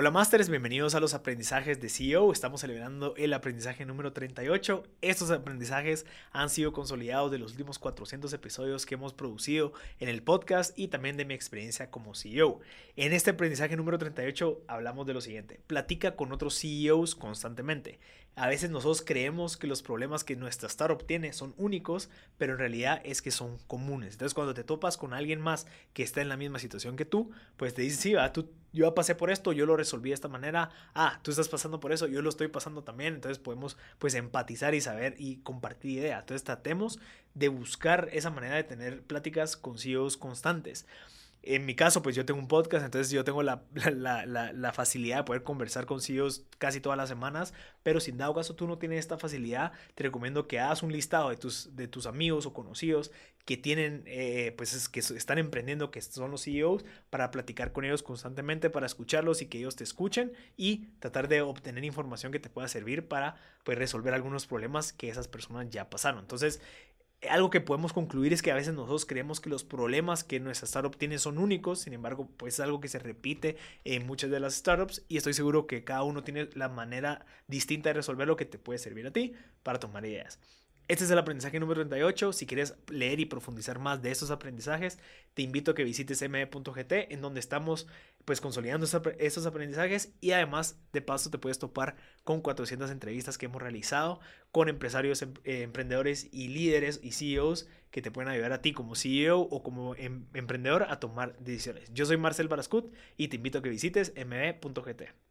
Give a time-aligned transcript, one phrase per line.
[0.00, 2.30] Hola Masters, bienvenidos a los aprendizajes de CEO.
[2.30, 4.84] Estamos celebrando el aprendizaje número 38.
[5.02, 10.22] Estos aprendizajes han sido consolidados de los últimos 400 episodios que hemos producido en el
[10.22, 12.60] podcast y también de mi experiencia como CEO.
[12.94, 15.58] En este aprendizaje número 38 hablamos de lo siguiente.
[15.66, 17.98] Platica con otros CEOs constantemente.
[18.36, 22.60] A veces nosotros creemos que los problemas que nuestra startup tiene son únicos, pero en
[22.60, 24.12] realidad es que son comunes.
[24.12, 27.32] Entonces cuando te topas con alguien más que está en la misma situación que tú,
[27.56, 30.28] pues te dice, sí, va, tú, yo pasé por esto, yo lo resolví de esta
[30.28, 34.14] manera, ah, tú estás pasando por eso, yo lo estoy pasando también, entonces podemos pues
[34.14, 36.20] empatizar y saber y compartir ideas.
[36.20, 36.98] Entonces tratemos
[37.34, 40.86] de buscar esa manera de tener pláticas con CEOs constantes.
[41.42, 43.62] En mi caso, pues yo tengo un podcast, entonces yo tengo la,
[44.74, 48.54] facilidad de poder conversar con CEOs casi todas las semanas, pero si en dado caso
[48.54, 52.06] tú no tienes esta facilidad, te recomiendo que hagas un listado de tus, de tus
[52.06, 53.12] amigos o conocidos
[53.44, 58.02] que tienen, eh, pues que están emprendiendo, que son los CEOs, para platicar con ellos
[58.02, 62.50] constantemente, para escucharlos y que ellos te escuchen y tratar de obtener información que te
[62.50, 66.20] pueda servir para pues, resolver algunos problemas que esas personas ya pasaron.
[66.20, 66.60] Entonces,
[67.28, 70.66] algo que podemos concluir es que a veces nosotros creemos que los problemas que nuestra
[70.66, 74.40] startup tiene son únicos, sin embargo, pues es algo que se repite en muchas de
[74.40, 78.36] las startups y estoy seguro que cada uno tiene la manera distinta de resolver lo
[78.36, 80.38] que te puede servir a ti para tomar ideas.
[80.88, 82.32] Este es el aprendizaje número 38.
[82.32, 84.98] Si quieres leer y profundizar más de estos aprendizajes,
[85.34, 87.86] te invito a que visites me.gt en donde estamos
[88.24, 88.86] pues consolidando
[89.18, 94.20] estos aprendizajes y además de paso te puedes topar con 400 entrevistas que hemos realizado
[94.50, 98.72] con empresarios, em, eh, emprendedores y líderes y CEOs que te pueden ayudar a ti
[98.72, 101.92] como CEO o como em, emprendedor a tomar decisiones.
[101.92, 105.27] Yo soy Marcel Barascut y te invito a que visites me.gt.